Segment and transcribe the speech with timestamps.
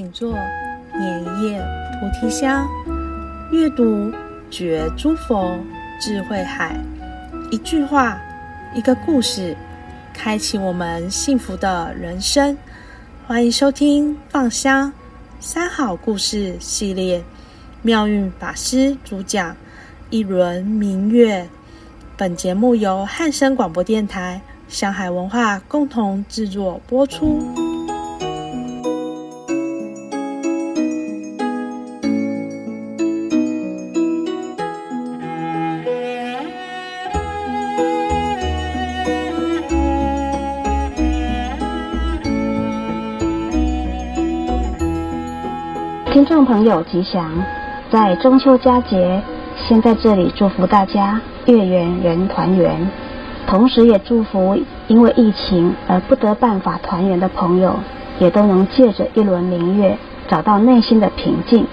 [0.00, 0.32] 请坐，
[0.94, 1.62] 捻一叶
[2.00, 2.66] 菩提香，
[3.52, 4.10] 阅读
[4.50, 5.54] 觉诸佛
[6.00, 6.74] 智慧海。
[7.50, 8.18] 一句话，
[8.74, 9.54] 一个故事，
[10.14, 12.56] 开启我们幸福的人生。
[13.26, 14.90] 欢迎收听《放香
[15.38, 17.22] 三好故事》系列，
[17.82, 19.54] 妙韵法师主讲
[20.08, 21.46] 一轮明月。
[22.16, 27.69] 本节目由汉声广播电台、香海文化共同制作播出。
[46.30, 47.28] 众朋友吉祥，
[47.90, 49.20] 在中秋佳节，
[49.56, 52.88] 先在这里祝福大家月圆人团圆，
[53.48, 57.74] 同时也祝福因为疫情而不得办法团圆的朋友，
[58.20, 61.66] 也都能借着一轮明月，找到内心的平静。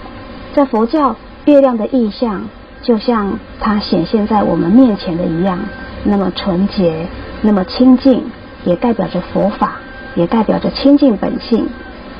[0.52, 1.14] 在佛教，
[1.44, 2.42] 月亮的意象
[2.82, 5.56] 就像它显现在我们面前的一样，
[6.02, 7.06] 那么纯洁，
[7.42, 8.24] 那么清净，
[8.64, 9.76] 也代表着佛法，
[10.16, 11.68] 也代表着清净本性。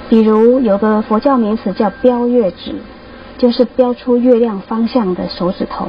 [0.09, 2.77] 比如有个佛教名词叫标月指，
[3.37, 5.87] 就是标出月亮方向的手指头，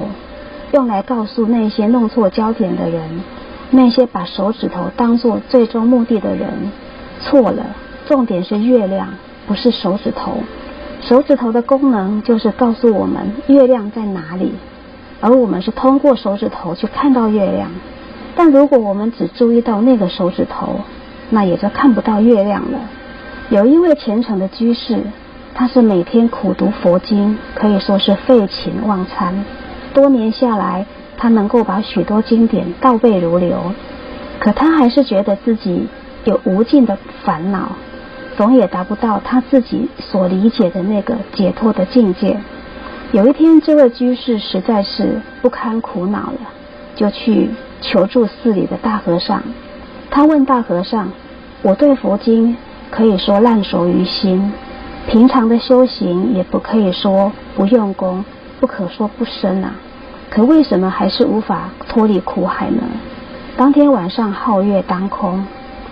[0.73, 3.21] 用来告诉那些弄错焦点的人，
[3.71, 6.49] 那些把手指头当作最终目的的人，
[7.21, 7.65] 错了。
[8.07, 9.07] 重点是月亮，
[9.47, 10.33] 不是手指头。
[11.01, 14.51] 手指头的功能就是告诉我们月亮在哪里，
[15.21, 17.71] 而我们是通过手指头去看到月亮。
[18.35, 20.81] 但如果我们只注意到那个手指头，
[21.29, 22.79] 那也就看不到月亮了。
[23.49, 25.01] 有一位虔诚的居士，
[25.55, 29.43] 他是每天苦读佛经，可以说是废寝忘餐。
[29.91, 30.85] 多年下来，
[31.17, 33.73] 他能够把许多经典倒背如流，
[34.37, 35.87] 可他还是觉得自己
[36.25, 37.71] 有无尽的烦恼，
[38.37, 42.39] 总也达不到他自己所理解的那个解脱的境界。
[43.11, 46.39] 有一天，这位居士实在是不堪苦恼了，
[46.95, 47.49] 就去
[47.81, 49.41] 求助寺里的大和尚。
[50.11, 51.11] 他问大和尚
[51.63, 52.55] ：“我对佛经……”
[52.91, 54.51] 可以说烂熟于心，
[55.07, 58.23] 平常的修行也不可以说不用功，
[58.59, 59.75] 不可说不深啊。
[60.29, 62.83] 可为什么还是无法脱离苦海呢？
[63.57, 65.45] 当天晚上皓月当空，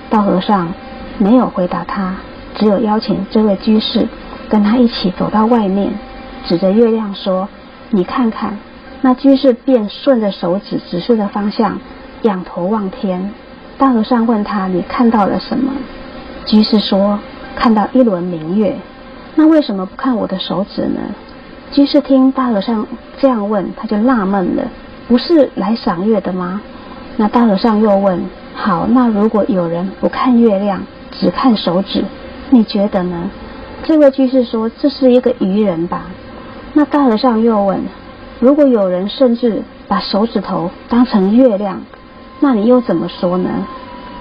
[0.10, 0.74] 大和尚
[1.18, 2.16] 没有回答他，
[2.56, 4.08] 只有邀请这位居士
[4.50, 5.92] 跟他一起走到外面，
[6.46, 7.50] 指着月亮说
[7.92, 8.58] ：“你看看。”
[9.02, 11.80] 那居士便顺着手指指示的方向，
[12.24, 13.32] 仰头望天。
[13.78, 15.72] 大和尚问他：“你看到了什么？”
[16.48, 17.20] 居士说
[17.58, 18.74] ：“看到一轮明月，
[19.36, 21.02] 那为什么不看我的手指呢？”
[21.74, 22.88] 居士听大和尚
[23.18, 24.64] 这样问，他就纳闷了
[25.10, 26.62] ：“不是来赏月的吗？”
[27.18, 28.24] 那大和尚又问
[28.56, 30.82] ：“好，那如果有人不看月亮，
[31.12, 32.06] 只看手指，
[32.50, 33.30] 你觉得呢？”
[33.84, 36.04] 这位居士说：“这是一个愚人吧？”
[36.74, 37.82] 那大和尚又问
[38.40, 41.82] ：“如果有人甚至把手指头当成月亮，
[42.40, 43.50] 那你又怎么说呢？”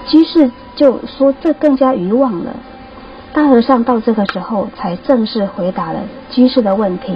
[0.05, 0.51] 居士。
[0.77, 2.55] 就说这更加愚妄了。
[3.33, 5.99] 大和尚到这个时候才正式回答了
[6.31, 7.13] 居士的问题。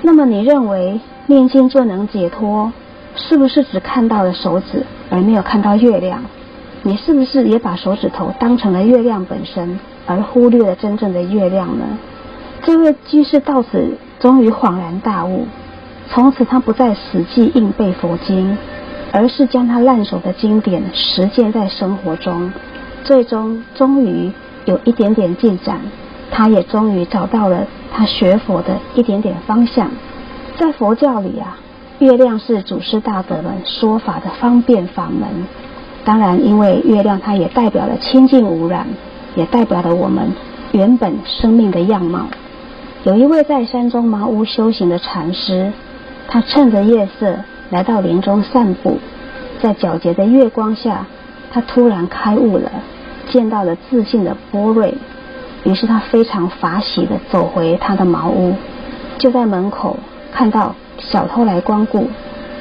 [0.00, 2.72] 那么你认为念经就能解脱，
[3.14, 6.22] 是不是只看到了手指而没有看到月亮？
[6.82, 11.84] 你是不是也把手指头当成了月亮本身，而忽略了真正的月亮呢？
[12.62, 15.46] 这位居士到此终于恍然大悟，
[16.10, 18.58] 从此他不再死记硬背佛经，
[19.12, 22.52] 而是将他烂熟的经典实践在生活中。
[23.04, 24.32] 最终，终于
[24.64, 25.78] 有一点点进展，
[26.30, 29.90] 他也终于找到了他学佛的一点点方向。
[30.56, 31.58] 在佛教里啊，
[31.98, 35.28] 月亮是祖师大德们说法的方便法门。
[36.04, 38.86] 当然，因为月亮它也代表了清净无染，
[39.36, 40.32] 也代表了我们
[40.72, 42.26] 原本生命的样貌。
[43.04, 45.72] 有一位在山中茅屋修行的禅师，
[46.26, 47.36] 他趁着夜色
[47.70, 48.98] 来到林中散步，
[49.60, 51.06] 在皎洁的月光下，
[51.50, 52.70] 他突然开悟了。
[53.30, 54.94] 见到了自信的波瑞，
[55.64, 58.54] 于是他非常法喜地走回他的茅屋，
[59.18, 59.98] 就在门口
[60.32, 62.08] 看到小偷来光顾。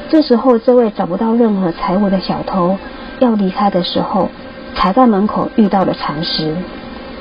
[0.10, 2.78] 这时候，这位找不到任何财物的小偷
[3.20, 4.30] 要离开的时候，
[4.76, 6.56] 才在门口遇到了禅师。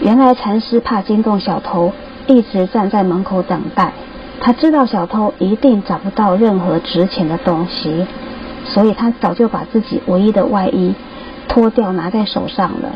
[0.00, 1.92] 原来禅师怕惊动小偷，
[2.26, 3.92] 一直站在门口等待。
[4.40, 8.04] 他知道小偷一定找不到任何值钱的东西，
[8.64, 10.94] 所以他早就把自己唯一的外衣
[11.48, 12.90] 脱掉，拿在手上了。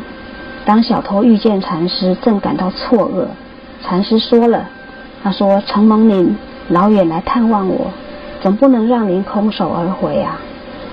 [0.66, 3.26] 当小偷遇见禅师，正感到错愕，
[3.82, 4.68] 禅师说了
[5.22, 6.36] ：“他说承蒙您
[6.68, 7.92] 老远来探望我，
[8.42, 10.40] 总不能让您空手而回啊。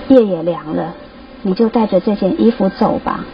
[0.06, 0.94] 夜也凉了，
[1.42, 3.24] 你就带着这件衣服走吧。”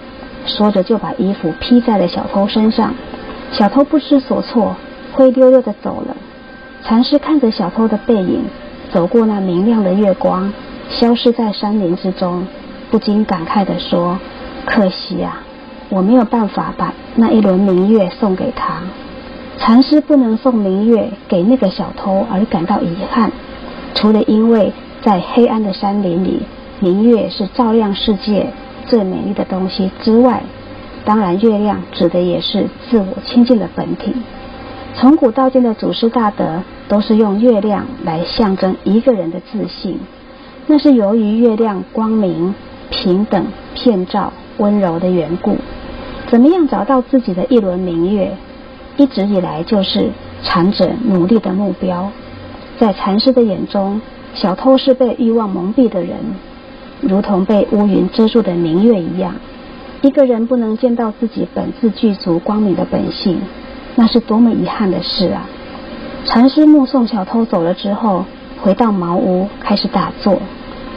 [0.46, 2.94] 说着就把衣服披在了小偷身上。
[3.52, 4.74] 小偷不知所措，
[5.12, 6.16] 灰溜溜的走了。
[6.82, 8.44] 禅师看着小偷的背影，
[8.90, 10.50] 走过那明亮的月光，
[10.88, 12.46] 消失在山林之中，
[12.90, 14.18] 不禁感慨地说
[14.64, 15.42] ：“可惜啊，
[15.90, 18.80] 我没有办法把那一轮明月送给他。”
[19.58, 23.30] 禅师不能送明月给那个小偷而感到遗憾，
[23.94, 24.72] 除了因为
[25.02, 26.40] 在黑暗的山林里，
[26.80, 28.46] 明月是照亮世界
[28.86, 30.42] 最美丽的东西之外，
[31.04, 34.14] 当然月亮指的也是自我清净的本体。
[34.94, 40.00] 从古到今的祖师大德都是用月亮来象征一个人的自信，
[40.66, 42.54] 那是由于月亮光明、
[42.90, 45.56] 平等、片照、温柔的缘故。
[46.30, 48.32] 怎么样找到自己的一轮明月，
[48.96, 50.10] 一直以来就是
[50.44, 52.08] 禅者努力的目标。
[52.78, 54.00] 在禅师的眼中，
[54.32, 56.16] 小偷是被欲望蒙蔽的人，
[57.00, 59.34] 如同被乌云遮住的明月一样。
[60.02, 63.40] 一个人不能见到自己本自具足光明的本性。
[63.96, 65.44] 那是多么遗憾的事啊！
[66.24, 68.24] 禅师目送小偷走了之后，
[68.62, 70.40] 回到茅屋开始打坐。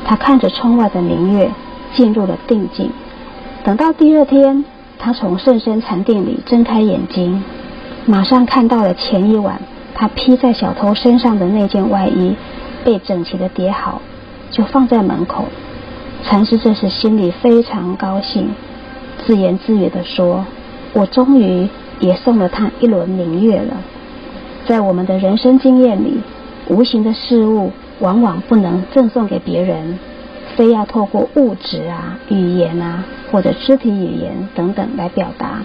[0.06, 1.50] 他看着窗外的明月，
[1.96, 2.92] 进入了定境。
[3.64, 4.64] 等到第二天，
[5.04, 7.44] 他从甚深禅定里睁开眼睛，
[8.06, 9.60] 马上看到了前一晚
[9.94, 12.34] 他披在小偷身上的那件外衣
[12.86, 14.02] 被整齐的叠好，
[14.50, 15.44] 就放在门口。
[16.24, 18.50] 禅师这时心里非常高兴，
[19.26, 20.46] 自言自语地说
[20.94, 21.68] ：“我终于……”
[22.00, 23.78] 也送了他一轮明月了。
[24.66, 26.20] 在我们的人生经验里，
[26.68, 29.98] 无形的事物往往不能赠送给别人，
[30.56, 35.62] 非要透过物质啊、语言啊或者肢体语言等等来表达。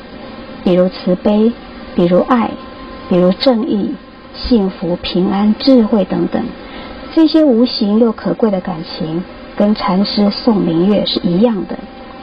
[0.65, 1.53] 比如慈悲，
[1.95, 2.51] 比如爱，
[3.09, 3.95] 比如正义、
[4.35, 6.43] 幸福、平安、智慧等等，
[7.15, 9.23] 这些无形又可贵的感情，
[9.57, 11.79] 跟禅师送明月是一样的，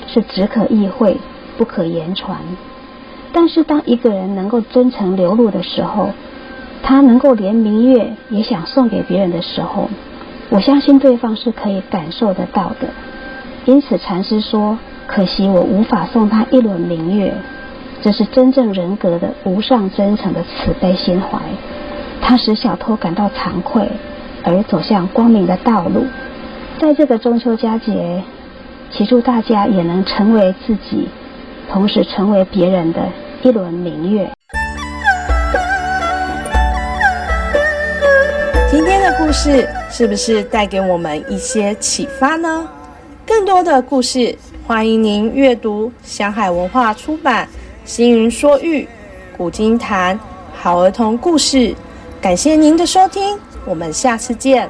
[0.07, 1.17] 是只可意会，
[1.57, 2.37] 不可言传。
[3.31, 6.09] 但是，当一个人能够真诚流露的时候，
[6.83, 9.89] 他能够连明月也想送给别人的时候，
[10.49, 12.87] 我相信对方是可以感受得到的。
[13.65, 14.77] 因此，禅师说
[15.07, 17.33] ：“可惜我无法送他一轮明月。”
[18.03, 21.39] 这是真正人格的无上真诚的慈悲心怀，
[22.21, 23.89] 它使小偷感到惭愧，
[24.43, 26.05] 而走向光明的道路。
[26.77, 28.21] 在这个中秋佳节，
[28.91, 31.07] 祈祝大家也能成为自己，
[31.71, 33.01] 同时成为别人的。
[33.43, 34.31] 一轮明月。
[38.75, 42.67] 今天的故事是不是带给我们一些启发呢？
[43.25, 44.37] 更多的故事，
[44.67, 47.47] 欢迎您阅读香海文化出版
[47.85, 48.81] 《星云说玉》
[49.37, 50.19] 《古今谈》
[50.53, 51.73] 好儿童故事。
[52.19, 54.69] 感谢您的收听，我们下次见。